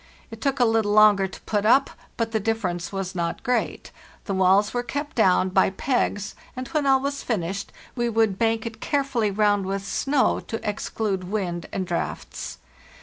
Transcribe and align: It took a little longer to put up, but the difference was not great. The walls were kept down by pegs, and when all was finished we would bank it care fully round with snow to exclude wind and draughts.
It 0.31 0.41
took 0.41 0.59
a 0.59 0.65
little 0.65 0.93
longer 0.93 1.27
to 1.27 1.41
put 1.41 1.63
up, 1.63 1.91
but 2.17 2.31
the 2.31 2.39
difference 2.39 2.91
was 2.91 3.13
not 3.13 3.43
great. 3.43 3.91
The 4.25 4.33
walls 4.33 4.73
were 4.73 4.81
kept 4.81 5.15
down 5.15 5.49
by 5.49 5.69
pegs, 5.69 6.33
and 6.55 6.67
when 6.69 6.87
all 6.87 6.99
was 7.01 7.21
finished 7.21 7.71
we 7.95 8.09
would 8.09 8.39
bank 8.39 8.65
it 8.65 8.81
care 8.81 9.03
fully 9.03 9.29
round 9.29 9.67
with 9.67 9.85
snow 9.85 10.39
to 10.39 10.67
exclude 10.67 11.25
wind 11.25 11.67
and 11.71 11.85
draughts. 11.85 12.57